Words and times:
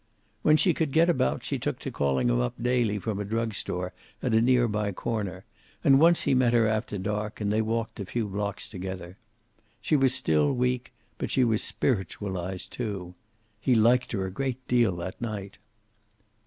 When 0.41 0.57
she 0.57 0.73
could 0.73 0.91
get 0.93 1.09
about 1.11 1.43
she 1.43 1.59
took 1.59 1.77
to 1.81 1.91
calling 1.91 2.27
him 2.29 2.39
up 2.39 2.55
daily 2.59 2.97
from 2.97 3.19
a 3.19 3.23
drug 3.23 3.53
store 3.53 3.93
at 4.23 4.33
a 4.33 4.41
near 4.41 4.67
by 4.67 4.91
corner, 4.91 5.45
and 5.83 5.99
once 5.99 6.21
he 6.21 6.33
met 6.33 6.53
her 6.53 6.65
after 6.67 6.97
dark 6.97 7.39
and 7.39 7.53
they 7.53 7.61
walked 7.61 7.99
a 7.99 8.05
few 8.07 8.25
blocks 8.27 8.67
together. 8.67 9.19
She 9.79 9.95
was 9.95 10.15
still 10.15 10.51
weak, 10.53 10.91
but 11.19 11.29
she 11.29 11.43
was 11.43 11.61
spiritualized, 11.61 12.73
too. 12.73 13.13
He 13.59 13.75
liked 13.75 14.11
her 14.13 14.25
a 14.25 14.31
great 14.31 14.67
deal 14.67 14.95
that 14.95 15.21
night. 15.21 15.59